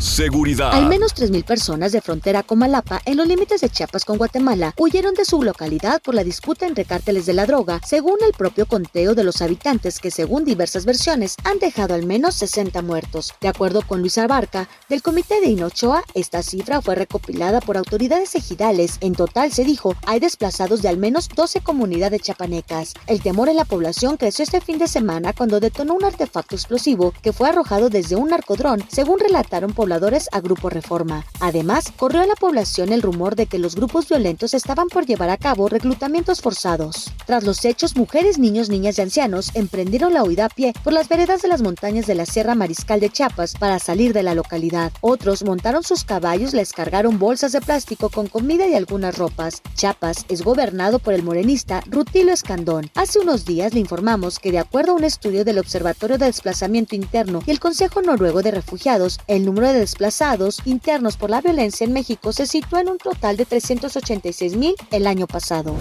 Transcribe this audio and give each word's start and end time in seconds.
Seguridad. 0.00 0.72
Al 0.72 0.86
menos 0.86 1.14
3.000 1.14 1.44
personas 1.44 1.92
de 1.92 2.00
frontera 2.00 2.42
con 2.42 2.58
Malapa, 2.58 3.02
en 3.04 3.18
los 3.18 3.28
límites 3.28 3.60
de 3.60 3.68
Chiapas 3.68 4.06
con 4.06 4.16
Guatemala, 4.16 4.72
huyeron 4.78 5.12
de 5.12 5.26
su 5.26 5.42
localidad 5.42 6.00
por 6.00 6.14
la 6.14 6.24
disputa 6.24 6.66
entre 6.66 6.86
cárteles 6.86 7.26
de 7.26 7.34
la 7.34 7.44
droga, 7.44 7.82
según 7.86 8.16
el 8.24 8.32
propio 8.32 8.64
conteo 8.64 9.14
de 9.14 9.24
los 9.24 9.42
habitantes 9.42 10.00
que, 10.00 10.10
según 10.10 10.46
diversas 10.46 10.86
versiones, 10.86 11.36
han 11.44 11.58
dejado 11.58 11.92
al 11.92 12.06
menos 12.06 12.34
60 12.36 12.80
muertos. 12.80 13.34
De 13.42 13.48
acuerdo 13.48 13.82
con 13.82 14.00
Luis 14.00 14.16
Abarca, 14.16 14.70
del 14.88 15.02
comité 15.02 15.38
de 15.42 15.48
Inochoa, 15.48 16.02
esta 16.14 16.42
cifra 16.42 16.80
fue 16.80 16.94
recopilada 16.94 17.60
por 17.60 17.76
autoridades 17.76 18.34
ejidales. 18.34 18.96
En 19.02 19.14
total, 19.14 19.52
se 19.52 19.64
dijo, 19.64 19.94
hay 20.06 20.18
desplazados 20.18 20.80
de 20.80 20.88
al 20.88 20.96
menos 20.96 21.28
12 21.28 21.60
comunidades 21.60 22.22
chapanecas. 22.22 22.94
El 23.06 23.20
temor 23.20 23.50
en 23.50 23.56
la 23.56 23.66
población 23.66 24.16
creció 24.16 24.44
este 24.44 24.62
fin 24.62 24.78
de 24.78 24.88
semana 24.88 25.34
cuando 25.34 25.60
detonó 25.60 25.92
un 25.92 26.04
artefacto 26.04 26.54
explosivo 26.54 27.12
que 27.20 27.34
fue 27.34 27.50
arrojado 27.50 27.90
desde 27.90 28.16
un 28.16 28.30
narcodrón, 28.30 28.82
según 28.90 29.18
relataron 29.18 29.74
por 29.74 29.89
a 29.92 30.40
Grupo 30.40 30.70
Reforma. 30.70 31.24
Además, 31.40 31.92
corrió 31.96 32.20
a 32.20 32.26
la 32.26 32.34
población 32.34 32.92
el 32.92 33.02
rumor 33.02 33.34
de 33.34 33.46
que 33.46 33.58
los 33.58 33.74
grupos 33.74 34.08
violentos 34.08 34.54
estaban 34.54 34.86
por 34.88 35.04
llevar 35.04 35.30
a 35.30 35.36
cabo 35.36 35.68
reclutamientos 35.68 36.40
forzados. 36.40 37.12
Tras 37.26 37.42
los 37.42 37.64
hechos, 37.64 37.96
mujeres, 37.96 38.38
niños, 38.38 38.68
niñas 38.68 38.98
y 38.98 39.02
ancianos 39.02 39.50
emprendieron 39.54 40.14
la 40.14 40.22
huida 40.22 40.44
a 40.44 40.48
pie 40.48 40.72
por 40.84 40.92
las 40.92 41.08
veredas 41.08 41.42
de 41.42 41.48
las 41.48 41.62
montañas 41.62 42.06
de 42.06 42.14
la 42.14 42.24
Sierra 42.24 42.54
Mariscal 42.54 43.00
de 43.00 43.10
Chiapas 43.10 43.54
para 43.54 43.78
salir 43.78 44.12
de 44.12 44.22
la 44.22 44.34
localidad. 44.34 44.92
Otros 45.00 45.42
montaron 45.42 45.82
sus 45.82 46.04
caballos, 46.04 46.54
les 46.54 46.72
cargaron 46.72 47.18
bolsas 47.18 47.52
de 47.52 47.60
plástico 47.60 48.10
con 48.10 48.28
comida 48.28 48.68
y 48.68 48.74
algunas 48.74 49.18
ropas. 49.18 49.62
Chiapas 49.74 50.24
es 50.28 50.42
gobernado 50.42 51.00
por 51.00 51.14
el 51.14 51.24
morenista 51.24 51.82
Rutilo 51.86 52.32
Escandón. 52.32 52.90
Hace 52.94 53.18
unos 53.18 53.44
días 53.44 53.74
le 53.74 53.80
informamos 53.80 54.38
que 54.38 54.52
de 54.52 54.58
acuerdo 54.60 54.92
a 54.92 54.96
un 54.96 55.04
estudio 55.04 55.44
del 55.44 55.58
Observatorio 55.58 56.16
de 56.16 56.26
Desplazamiento 56.26 56.94
Interno 56.94 57.42
y 57.44 57.50
el 57.50 57.58
Consejo 57.60 58.02
Noruego 58.02 58.42
de 58.42 58.52
Refugiados, 58.52 59.18
el 59.26 59.44
número 59.44 59.72
de 59.72 59.79
desplazados 59.80 60.60
internos 60.66 61.16
por 61.16 61.30
la 61.30 61.40
violencia 61.40 61.84
en 61.84 61.92
México 61.92 62.32
se 62.32 62.46
sitúa 62.46 62.82
en 62.82 62.90
un 62.90 62.98
total 62.98 63.36
de 63.36 63.46
386 63.46 64.56
mil 64.56 64.74
el 64.90 65.06
año 65.06 65.26
pasado. 65.26 65.74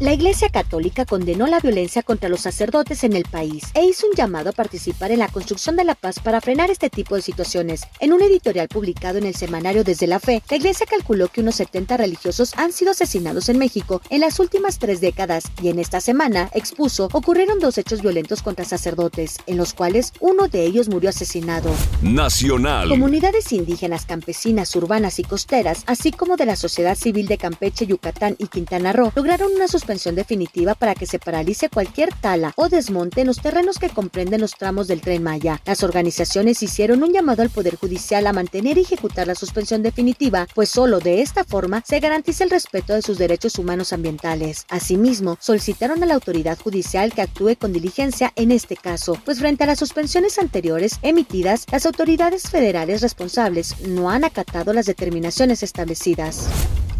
La 0.00 0.14
Iglesia 0.14 0.48
Católica 0.48 1.04
condenó 1.04 1.46
la 1.46 1.60
violencia 1.60 2.02
contra 2.02 2.30
los 2.30 2.40
sacerdotes 2.40 3.04
en 3.04 3.12
el 3.12 3.24
país 3.24 3.64
e 3.74 3.84
hizo 3.84 4.06
un 4.06 4.14
llamado 4.14 4.48
a 4.48 4.52
participar 4.54 5.12
en 5.12 5.18
la 5.18 5.28
construcción 5.28 5.76
de 5.76 5.84
la 5.84 5.94
paz 5.94 6.20
para 6.20 6.40
frenar 6.40 6.70
este 6.70 6.88
tipo 6.88 7.16
de 7.16 7.20
situaciones. 7.20 7.82
En 8.00 8.14
un 8.14 8.22
editorial 8.22 8.68
publicado 8.68 9.18
en 9.18 9.26
el 9.26 9.34
semanario 9.34 9.84
Desde 9.84 10.06
la 10.06 10.18
Fe, 10.18 10.42
la 10.48 10.56
Iglesia 10.56 10.86
calculó 10.86 11.28
que 11.28 11.42
unos 11.42 11.56
70 11.56 11.98
religiosos 11.98 12.54
han 12.56 12.72
sido 12.72 12.92
asesinados 12.92 13.50
en 13.50 13.58
México 13.58 14.00
en 14.08 14.22
las 14.22 14.40
últimas 14.40 14.78
tres 14.78 15.02
décadas 15.02 15.44
y 15.62 15.68
en 15.68 15.78
esta 15.78 16.00
semana 16.00 16.48
expuso 16.54 17.10
ocurrieron 17.12 17.58
dos 17.58 17.76
hechos 17.76 18.00
violentos 18.00 18.40
contra 18.40 18.64
sacerdotes, 18.64 19.36
en 19.46 19.58
los 19.58 19.74
cuales 19.74 20.14
uno 20.20 20.48
de 20.48 20.64
ellos 20.64 20.88
murió 20.88 21.10
asesinado. 21.10 21.74
Nacional. 22.00 22.88
Comunidades 22.88 23.52
indígenas, 23.52 24.06
campesinas, 24.06 24.74
urbanas 24.76 25.18
y 25.18 25.24
costeras, 25.24 25.82
así 25.84 26.10
como 26.10 26.38
de 26.38 26.46
la 26.46 26.56
sociedad 26.56 26.96
civil 26.96 27.26
de 27.26 27.36
Campeche, 27.36 27.86
Yucatán 27.86 28.36
y 28.38 28.46
Quintana 28.46 28.94
Roo, 28.94 29.12
lograron 29.14 29.52
una 29.54 29.68
suspensión 29.68 29.89
definitiva 29.98 30.74
para 30.74 30.94
que 30.94 31.06
se 31.06 31.18
paralice 31.18 31.68
cualquier 31.68 32.14
tala 32.14 32.52
o 32.56 32.68
desmonte 32.68 33.22
en 33.22 33.26
los 33.26 33.42
terrenos 33.42 33.78
que 33.78 33.88
comprenden 33.88 34.40
los 34.40 34.52
tramos 34.52 34.86
del 34.86 35.00
tren 35.00 35.22
Maya. 35.22 35.60
Las 35.64 35.82
organizaciones 35.82 36.62
hicieron 36.62 37.02
un 37.02 37.12
llamado 37.12 37.42
al 37.42 37.50
Poder 37.50 37.76
Judicial 37.76 38.26
a 38.26 38.32
mantener 38.32 38.78
y 38.78 38.82
ejecutar 38.82 39.26
la 39.26 39.34
suspensión 39.34 39.82
definitiva, 39.82 40.46
pues 40.54 40.68
solo 40.68 41.00
de 41.00 41.22
esta 41.22 41.44
forma 41.44 41.82
se 41.86 41.98
garantiza 41.98 42.44
el 42.44 42.50
respeto 42.50 42.94
de 42.94 43.02
sus 43.02 43.18
derechos 43.18 43.58
humanos 43.58 43.92
ambientales. 43.92 44.64
Asimismo, 44.68 45.36
solicitaron 45.40 46.02
a 46.02 46.06
la 46.06 46.14
autoridad 46.14 46.58
judicial 46.58 47.12
que 47.12 47.22
actúe 47.22 47.56
con 47.58 47.72
diligencia 47.72 48.32
en 48.36 48.52
este 48.52 48.76
caso, 48.76 49.18
pues 49.24 49.40
frente 49.40 49.64
a 49.64 49.66
las 49.66 49.78
suspensiones 49.78 50.38
anteriores 50.38 50.98
emitidas, 51.02 51.66
las 51.72 51.86
autoridades 51.86 52.48
federales 52.48 53.02
responsables 53.02 53.80
no 53.80 54.10
han 54.10 54.24
acatado 54.24 54.72
las 54.72 54.86
determinaciones 54.86 55.62
establecidas. 55.62 56.48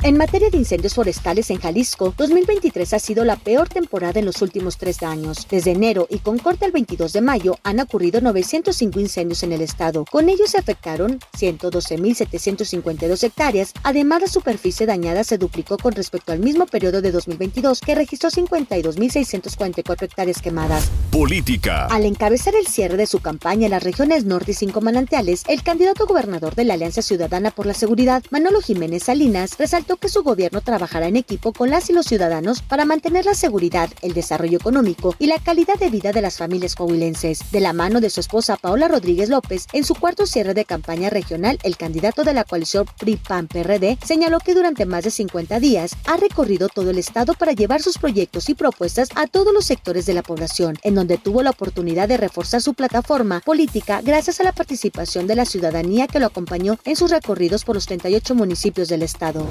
En 0.02 0.16
materia 0.16 0.48
de 0.48 0.56
incendios 0.56 0.94
forestales 0.94 1.50
en 1.50 1.58
Jalisco, 1.58 2.14
2023 2.16 2.94
ha 2.94 2.98
sido 2.98 3.22
la 3.22 3.36
peor 3.36 3.68
temporada 3.68 4.18
en 4.18 4.24
los 4.24 4.40
últimos 4.40 4.78
tres 4.78 5.02
años. 5.02 5.46
Desde 5.50 5.72
enero 5.72 6.06
y 6.08 6.20
con 6.20 6.38
corte 6.38 6.64
al 6.64 6.72
22 6.72 7.12
de 7.12 7.20
mayo 7.20 7.58
han 7.64 7.80
ocurrido 7.80 8.22
905 8.22 8.98
incendios 8.98 9.42
en 9.42 9.52
el 9.52 9.60
estado. 9.60 10.06
Con 10.10 10.30
ellos 10.30 10.52
se 10.52 10.58
afectaron 10.58 11.20
112.752 11.38 13.22
hectáreas. 13.24 13.74
Además, 13.82 14.22
la 14.22 14.28
superficie 14.28 14.86
dañada 14.86 15.22
se 15.22 15.36
duplicó 15.36 15.76
con 15.76 15.92
respecto 15.92 16.32
al 16.32 16.38
mismo 16.38 16.64
periodo 16.64 17.02
de 17.02 17.12
2022, 17.12 17.82
que 17.82 17.94
registró 17.94 18.30
52.644 18.30 20.02
hectáreas 20.02 20.40
quemadas. 20.40 20.88
Política. 21.10 21.88
Al 21.88 22.06
encabezar 22.06 22.54
el 22.54 22.66
cierre 22.66 22.96
de 22.96 23.06
su 23.06 23.20
campaña 23.20 23.66
en 23.66 23.72
las 23.72 23.82
regiones 23.82 24.24
norte 24.24 24.52
y 24.52 24.54
cinco 24.54 24.80
manantiales, 24.80 25.42
el 25.46 25.62
candidato 25.62 26.06
gobernador 26.06 26.54
de 26.54 26.64
la 26.64 26.72
Alianza 26.72 27.02
Ciudadana 27.02 27.50
por 27.50 27.66
la 27.66 27.74
Seguridad, 27.74 28.22
Manolo 28.30 28.62
Jiménez 28.62 29.02
Salinas, 29.02 29.58
resaltó 29.58 29.89
que 29.96 30.08
su 30.08 30.22
gobierno 30.22 30.60
trabajará 30.60 31.06
en 31.06 31.16
equipo 31.16 31.52
con 31.52 31.70
las 31.70 31.90
y 31.90 31.92
los 31.92 32.06
ciudadanos 32.06 32.62
para 32.62 32.84
mantener 32.84 33.24
la 33.24 33.34
seguridad, 33.34 33.90
el 34.02 34.14
desarrollo 34.14 34.58
económico 34.58 35.14
y 35.18 35.26
la 35.26 35.38
calidad 35.38 35.78
de 35.78 35.90
vida 35.90 36.12
de 36.12 36.22
las 36.22 36.38
familias 36.38 36.74
coahuilenses. 36.74 37.50
De 37.50 37.60
la 37.60 37.72
mano 37.72 38.00
de 38.00 38.10
su 38.10 38.20
esposa 38.20 38.56
Paola 38.56 38.88
Rodríguez 38.88 39.28
López, 39.28 39.66
en 39.72 39.84
su 39.84 39.94
cuarto 39.94 40.26
cierre 40.26 40.54
de 40.54 40.64
campaña 40.64 41.10
regional, 41.10 41.58
el 41.62 41.76
candidato 41.76 42.24
de 42.24 42.34
la 42.34 42.44
coalición 42.44 42.86
PRI-PAN-PRD 42.98 43.98
señaló 44.04 44.38
que 44.40 44.54
durante 44.54 44.86
más 44.86 45.04
de 45.04 45.10
50 45.10 45.60
días 45.60 45.92
ha 46.06 46.16
recorrido 46.16 46.68
todo 46.68 46.90
el 46.90 46.98
estado 46.98 47.34
para 47.34 47.52
llevar 47.52 47.82
sus 47.82 47.98
proyectos 47.98 48.48
y 48.48 48.54
propuestas 48.54 49.08
a 49.14 49.26
todos 49.26 49.52
los 49.52 49.64
sectores 49.64 50.06
de 50.06 50.14
la 50.14 50.22
población, 50.22 50.76
en 50.82 50.94
donde 50.94 51.18
tuvo 51.18 51.42
la 51.42 51.50
oportunidad 51.50 52.08
de 52.08 52.16
reforzar 52.16 52.60
su 52.60 52.74
plataforma 52.74 53.40
política 53.40 54.00
gracias 54.02 54.40
a 54.40 54.44
la 54.44 54.52
participación 54.52 55.26
de 55.26 55.36
la 55.36 55.44
ciudadanía 55.44 56.06
que 56.06 56.20
lo 56.20 56.26
acompañó 56.26 56.78
en 56.84 56.96
sus 56.96 57.10
recorridos 57.10 57.64
por 57.64 57.74
los 57.74 57.86
38 57.86 58.34
municipios 58.34 58.88
del 58.88 59.02
estado. 59.02 59.46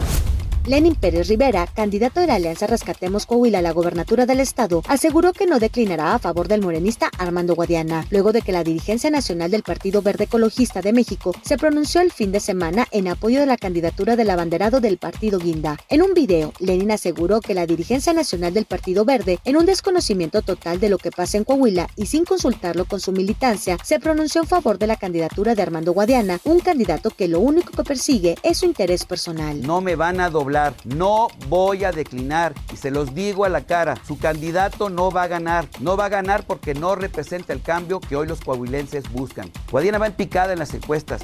Lenin 0.70 0.94
Pérez 0.94 1.28
Rivera, 1.28 1.66
candidato 1.66 2.20
de 2.20 2.28
la 2.28 2.36
Alianza 2.36 2.68
Rescatemos 2.68 3.26
Coahuila 3.26 3.58
a 3.58 3.62
la 3.64 3.72
gobernatura 3.72 4.28
del 4.28 4.40
estado, 4.40 4.84
aseguró 4.88 5.34
que 5.34 5.48
no 5.48 5.58
declinará 5.58 6.14
a 6.14 6.20
favor 6.20 6.48
del 6.48 6.62
morenista 6.62 7.10
Armando 7.18 7.56
Guadiana, 7.56 8.06
luego 8.12 8.32
de 8.34 8.44
que 8.44 8.52
la 8.52 8.64
dirigencia 8.64 9.10
nacional 9.10 9.50
del 9.50 9.64
Partido 9.64 10.04
Verde 10.04 10.26
Ecologista 10.26 10.84
de 10.84 10.94
México 10.94 11.34
se 11.42 11.58
pronunció 11.58 12.02
el 12.02 12.12
fin 12.12 12.32
de 12.32 12.40
semana 12.40 12.88
en 12.92 13.08
apoyo 13.08 13.40
de 13.40 13.48
la 13.48 13.58
candidatura 13.58 14.16
del 14.16 14.30
abanderado 14.30 14.80
del 14.80 15.00
partido 15.00 15.40
Guinda. 15.40 15.76
En 15.90 16.04
un 16.04 16.14
video, 16.14 16.54
Lenin 16.60 16.92
aseguró 16.92 17.42
que 17.42 17.56
la 17.56 17.66
dirigencia 17.66 18.14
nacional 18.14 18.54
del 18.54 18.66
Partido 18.66 19.06
Verde, 19.06 19.40
en 19.46 19.58
un 19.58 19.66
desconocimiento 19.66 20.44
total 20.44 20.80
de 20.80 20.90
lo 20.90 21.00
que 21.00 21.10
pasa 21.10 21.38
en 21.38 21.46
Coahuila 21.46 21.88
y 21.96 22.06
sin 22.06 22.26
consultarlo 22.26 22.86
con 22.86 23.00
su 23.00 23.12
militancia, 23.12 23.80
se 23.84 24.00
pronunció 24.00 24.42
en 24.42 24.48
favor 24.48 24.78
de 24.78 24.86
la 24.86 24.98
candidatura 24.98 25.56
de 25.56 25.64
Armando 25.64 25.94
Guadiana, 25.94 26.40
un 26.44 26.60
candidato 26.60 27.10
que 27.10 27.28
lo 27.28 27.40
único 27.40 27.72
que 27.72 27.84
persigue 27.84 28.36
es 28.44 28.60
su 28.60 28.68
interés 28.68 29.06
personal. 29.06 29.64
No 29.64 29.82
me 29.82 29.96
van 29.96 30.20
a 30.20 30.30
doblar 30.30 30.59
no 30.86 31.28
voy 31.48 31.84
a 31.84 31.92
declinar 31.92 32.54
y 32.74 32.78
se 32.78 32.92
los 32.92 33.14
digo 33.14 33.46
a 33.46 33.50
la 33.50 33.62
cara, 33.62 33.98
su 34.06 34.18
candidato 34.18 34.90
no 34.90 35.12
va 35.12 35.24
a 35.24 35.28
ganar. 35.28 35.68
No 35.80 35.98
va 35.98 36.06
a 36.06 36.10
ganar 36.10 36.46
porque 36.46 36.74
no 36.74 36.96
representa 36.96 37.54
el 37.54 37.62
cambio 37.62 38.00
que 38.00 38.16
hoy 38.16 38.28
los 38.28 38.42
coahuilenses 38.42 39.12
buscan. 39.12 39.52
Guadiana 39.72 39.98
va 39.98 40.08
en 40.08 40.14
picada 40.14 40.54
en 40.54 40.60
las 40.60 40.74
encuestas. 40.74 41.22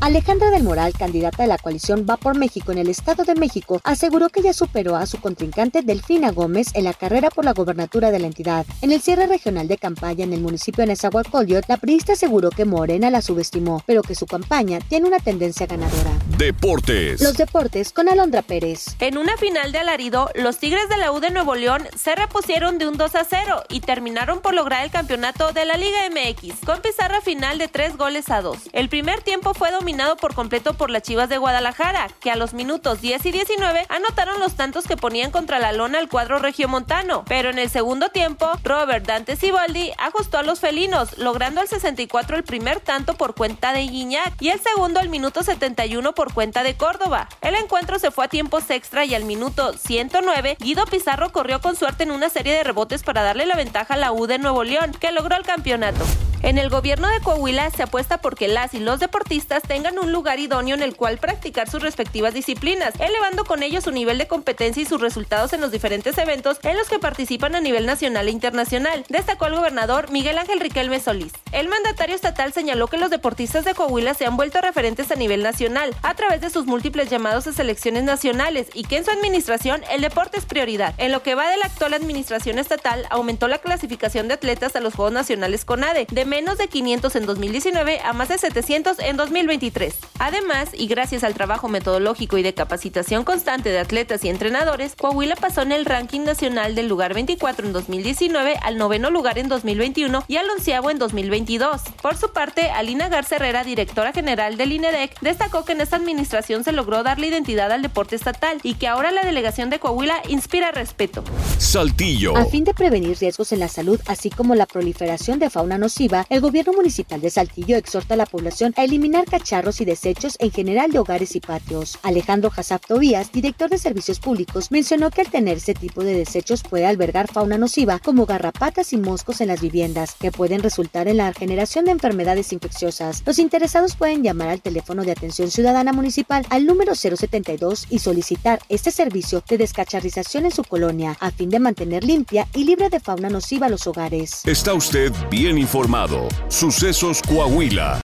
Alejandra 0.00 0.50
del 0.50 0.62
Moral, 0.62 0.94
candidata 0.98 1.42
de 1.42 1.48
la 1.48 1.58
coalición 1.58 2.06
Va 2.08 2.16
por 2.16 2.34
México 2.34 2.72
en 2.72 2.78
el 2.78 2.88
Estado 2.88 3.24
de 3.24 3.34
México, 3.34 3.82
aseguró 3.84 4.30
que 4.30 4.40
ya 4.40 4.54
superó 4.54 4.96
a 4.96 5.04
su 5.04 5.20
contrincante 5.20 5.82
Delfina 5.82 6.30
Gómez 6.30 6.68
en 6.72 6.84
la 6.84 6.94
carrera 6.94 7.28
por 7.28 7.44
la 7.44 7.52
gobernatura 7.52 8.10
de 8.10 8.18
la 8.18 8.26
entidad. 8.26 8.64
En 8.80 8.92
el 8.92 9.02
cierre 9.02 9.26
regional 9.26 9.68
de 9.68 9.76
campaña 9.76 10.24
en 10.24 10.32
el 10.32 10.40
municipio 10.40 10.82
de 10.82 10.88
Nezahualcóyotl, 10.88 11.66
la 11.68 11.76
priista 11.76 12.14
aseguró 12.14 12.48
que 12.48 12.64
Morena 12.64 13.10
la 13.10 13.20
subestimó, 13.20 13.82
pero 13.84 14.00
que 14.00 14.14
su 14.14 14.24
campaña 14.24 14.78
tiene 14.80 15.06
una 15.06 15.18
tendencia 15.18 15.66
ganadora. 15.66 16.12
Deportes. 16.38 17.20
Los 17.20 17.36
deportes 17.36 17.92
con 17.92 18.08
Alondra 18.08 18.40
Pérez. 18.40 18.96
En 19.00 19.18
una 19.18 19.36
final 19.36 19.70
de 19.70 19.80
alarido, 19.80 20.30
los 20.34 20.56
Tigres 20.56 20.88
de 20.88 20.96
la 20.96 21.12
U 21.12 21.20
de 21.20 21.28
Nuevo 21.28 21.56
León 21.56 21.86
se 21.94 22.14
repusieron 22.14 22.78
de 22.78 22.88
un 22.88 22.96
2 22.96 23.14
a 23.16 23.24
0 23.24 23.64
y 23.68 23.80
terminaron 23.80 24.40
por 24.40 24.54
lograr 24.54 24.82
el 24.82 24.90
campeonato 24.90 25.52
de 25.52 25.66
la 25.66 25.76
Liga 25.76 25.98
MX 26.08 26.64
con 26.64 26.80
pizarra 26.80 27.20
final 27.20 27.58
de 27.58 27.68
3 27.68 27.98
goles 27.98 28.30
a 28.30 28.40
2. 28.40 28.56
El 28.72 28.88
primer 28.88 29.20
tiempo 29.20 29.52
fue 29.52 29.70
dominado 29.70 29.89
por 30.20 30.34
completo 30.34 30.74
por 30.74 30.88
las 30.88 31.02
Chivas 31.02 31.28
de 31.28 31.38
Guadalajara, 31.38 32.08
que 32.20 32.30
a 32.30 32.36
los 32.36 32.54
minutos 32.54 33.00
10 33.00 33.26
y 33.26 33.32
19 33.32 33.86
anotaron 33.88 34.38
los 34.38 34.54
tantos 34.54 34.86
que 34.86 34.96
ponían 34.96 35.32
contra 35.32 35.58
la 35.58 35.72
lona 35.72 35.98
el 35.98 36.08
cuadro 36.08 36.38
regiomontano. 36.38 37.24
Pero 37.26 37.50
en 37.50 37.58
el 37.58 37.68
segundo 37.68 38.08
tiempo, 38.10 38.48
Robert 38.62 39.04
Dante 39.04 39.34
Siboldi 39.34 39.90
ajustó 39.98 40.38
a 40.38 40.42
los 40.44 40.60
felinos, 40.60 41.18
logrando 41.18 41.60
al 41.60 41.66
64 41.66 42.36
el 42.36 42.44
primer 42.44 42.78
tanto 42.78 43.14
por 43.14 43.34
cuenta 43.34 43.72
de 43.72 43.80
Guiñac 43.80 44.40
y 44.40 44.50
el 44.50 44.60
segundo 44.60 45.00
al 45.00 45.08
minuto 45.08 45.42
71 45.42 46.14
por 46.14 46.32
cuenta 46.32 46.62
de 46.62 46.76
Córdoba. 46.76 47.28
El 47.40 47.56
encuentro 47.56 47.98
se 47.98 48.12
fue 48.12 48.26
a 48.26 48.28
tiempos 48.28 48.70
extra 48.70 49.04
y 49.04 49.16
al 49.16 49.24
minuto 49.24 49.72
109, 49.72 50.56
Guido 50.60 50.84
Pizarro 50.86 51.32
corrió 51.32 51.60
con 51.60 51.74
suerte 51.74 52.04
en 52.04 52.12
una 52.12 52.30
serie 52.30 52.54
de 52.54 52.62
rebotes 52.62 53.02
para 53.02 53.22
darle 53.22 53.44
la 53.44 53.56
ventaja 53.56 53.94
a 53.94 53.96
la 53.96 54.12
U 54.12 54.28
de 54.28 54.38
Nuevo 54.38 54.62
León, 54.62 54.92
que 54.92 55.10
logró 55.10 55.36
el 55.36 55.42
campeonato. 55.42 56.04
En 56.42 56.56
el 56.56 56.70
gobierno 56.70 57.06
de 57.08 57.20
Coahuila 57.20 57.70
se 57.70 57.82
apuesta 57.82 58.22
porque 58.22 58.48
las 58.48 58.72
y 58.72 58.80
los 58.80 58.98
deportistas 58.98 59.62
tengan 59.62 59.98
un 59.98 60.10
lugar 60.10 60.40
idóneo 60.40 60.74
en 60.74 60.82
el 60.82 60.96
cual 60.96 61.18
practicar 61.18 61.68
sus 61.68 61.82
respectivas 61.82 62.32
disciplinas, 62.32 62.94
elevando 62.98 63.44
con 63.44 63.62
ello 63.62 63.82
su 63.82 63.90
nivel 63.90 64.16
de 64.16 64.26
competencia 64.26 64.82
y 64.82 64.86
sus 64.86 65.02
resultados 65.02 65.52
en 65.52 65.60
los 65.60 65.70
diferentes 65.70 66.16
eventos 66.16 66.58
en 66.62 66.78
los 66.78 66.88
que 66.88 66.98
participan 66.98 67.54
a 67.54 67.60
nivel 67.60 67.84
nacional 67.84 68.26
e 68.26 68.30
internacional, 68.30 69.04
destacó 69.10 69.46
el 69.46 69.54
gobernador 69.54 70.10
Miguel 70.10 70.38
Ángel 70.38 70.60
Riquelme 70.60 70.98
Solís. 70.98 71.32
El 71.52 71.68
mandatario 71.68 72.16
estatal 72.16 72.54
señaló 72.54 72.86
que 72.86 72.96
los 72.96 73.10
deportistas 73.10 73.66
de 73.66 73.74
Coahuila 73.74 74.14
se 74.14 74.24
han 74.24 74.38
vuelto 74.38 74.62
referentes 74.62 75.10
a 75.10 75.16
nivel 75.16 75.42
nacional 75.42 75.94
a 76.02 76.14
través 76.14 76.40
de 76.40 76.48
sus 76.48 76.64
múltiples 76.64 77.10
llamados 77.10 77.46
a 77.48 77.52
selecciones 77.52 78.04
nacionales 78.04 78.68
y 78.72 78.84
que 78.84 78.96
en 78.96 79.04
su 79.04 79.10
administración 79.10 79.82
el 79.90 80.00
deporte 80.00 80.38
es 80.38 80.46
prioridad. 80.46 80.94
En 80.96 81.12
lo 81.12 81.22
que 81.22 81.34
va 81.34 81.50
de 81.50 81.58
la 81.58 81.66
actual 81.66 81.92
administración 81.92 82.58
estatal, 82.58 83.06
aumentó 83.10 83.46
la 83.46 83.58
clasificación 83.58 84.26
de 84.26 84.34
atletas 84.34 84.74
a 84.74 84.80
los 84.80 84.94
Juegos 84.94 85.12
Nacionales 85.12 85.66
CONADE 85.66 86.06
de 86.10 86.29
menos 86.30 86.58
de 86.58 86.68
500 86.68 87.16
en 87.16 87.26
2019 87.26 88.00
a 88.04 88.12
más 88.12 88.28
de 88.28 88.38
700 88.38 89.00
en 89.00 89.16
2023. 89.16 89.96
Además, 90.20 90.68
y 90.72 90.86
gracias 90.86 91.24
al 91.24 91.34
trabajo 91.34 91.66
metodológico 91.66 92.38
y 92.38 92.44
de 92.44 92.54
capacitación 92.54 93.24
constante 93.24 93.70
de 93.70 93.80
atletas 93.80 94.24
y 94.24 94.28
entrenadores, 94.28 94.94
Coahuila 94.94 95.34
pasó 95.34 95.62
en 95.62 95.72
el 95.72 95.84
ranking 95.84 96.20
nacional 96.20 96.76
del 96.76 96.86
lugar 96.86 97.14
24 97.14 97.66
en 97.66 97.72
2019 97.72 98.58
al 98.62 98.78
noveno 98.78 99.10
lugar 99.10 99.38
en 99.38 99.48
2021 99.48 100.24
y 100.28 100.36
al 100.36 100.48
onceavo 100.48 100.90
en 100.90 101.00
2022. 101.00 101.82
Por 102.00 102.16
su 102.16 102.32
parte, 102.32 102.70
Alina 102.70 103.08
Garza 103.08 103.34
Herrera, 103.34 103.64
directora 103.64 104.12
general 104.12 104.56
del 104.56 104.70
INEDEC, 104.70 105.18
destacó 105.20 105.64
que 105.64 105.72
en 105.72 105.80
esta 105.80 105.96
administración 105.96 106.62
se 106.62 106.70
logró 106.70 107.02
darle 107.02 107.26
identidad 107.26 107.72
al 107.72 107.82
deporte 107.82 108.14
estatal 108.14 108.60
y 108.62 108.74
que 108.74 108.86
ahora 108.86 109.10
la 109.10 109.22
delegación 109.22 109.68
de 109.68 109.80
Coahuila 109.80 110.22
inspira 110.28 110.70
respeto. 110.70 111.24
Saltillo. 111.58 112.36
A 112.36 112.44
fin 112.44 112.62
de 112.62 112.72
prevenir 112.72 113.18
riesgos 113.18 113.50
en 113.50 113.58
la 113.58 113.68
salud, 113.68 114.00
así 114.06 114.30
como 114.30 114.54
la 114.54 114.66
proliferación 114.66 115.40
de 115.40 115.50
fauna 115.50 115.76
nociva, 115.76 116.19
el 116.28 116.40
gobierno 116.40 116.72
municipal 116.72 117.20
de 117.20 117.30
Saltillo 117.30 117.76
exhorta 117.76 118.14
a 118.14 118.16
la 118.16 118.26
población 118.26 118.74
a 118.76 118.84
eliminar 118.84 119.24
cacharros 119.24 119.80
y 119.80 119.84
desechos 119.84 120.36
en 120.38 120.50
general 120.50 120.90
de 120.92 120.98
hogares 120.98 121.36
y 121.36 121.40
patios. 121.40 121.98
Alejandro 122.02 122.50
Hazaf 122.54 122.86
Tobías, 122.86 123.32
director 123.32 123.70
de 123.70 123.78
servicios 123.78 124.20
públicos, 124.20 124.70
mencionó 124.70 125.10
que 125.10 125.22
al 125.22 125.30
tener 125.30 125.56
ese 125.56 125.74
tipo 125.74 126.04
de 126.04 126.14
desechos 126.14 126.62
puede 126.62 126.86
albergar 126.86 127.32
fauna 127.32 127.58
nociva 127.58 127.98
como 127.98 128.26
garrapatas 128.26 128.92
y 128.92 128.96
moscos 128.96 129.40
en 129.40 129.48
las 129.48 129.60
viviendas, 129.60 130.14
que 130.18 130.32
pueden 130.32 130.62
resultar 130.62 131.08
en 131.08 131.18
la 131.18 131.32
generación 131.32 131.84
de 131.84 131.92
enfermedades 131.92 132.52
infecciosas. 132.52 133.22
Los 133.24 133.38
interesados 133.38 133.96
pueden 133.96 134.22
llamar 134.22 134.48
al 134.48 134.60
teléfono 134.60 135.04
de 135.04 135.12
atención 135.12 135.50
ciudadana 135.50 135.92
municipal 135.92 136.44
al 136.50 136.66
número 136.66 136.94
072 136.94 137.86
y 137.90 138.00
solicitar 138.00 138.60
este 138.68 138.90
servicio 138.90 139.42
de 139.48 139.58
descacharrización 139.58 140.46
en 140.46 140.52
su 140.52 140.64
colonia 140.64 141.16
a 141.20 141.30
fin 141.30 141.50
de 141.50 141.60
mantener 141.60 142.04
limpia 142.04 142.48
y 142.54 142.64
libre 142.64 142.88
de 142.88 143.00
fauna 143.00 143.28
nociva 143.28 143.68
los 143.68 143.86
hogares. 143.86 144.42
Está 144.46 144.74
usted 144.74 145.12
bien 145.30 145.58
informado. 145.58 146.09
Sucesos 146.48 147.22
Coahuila. 147.22 147.98